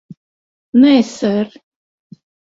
Nē, 0.85 0.93
ser. 1.09 1.51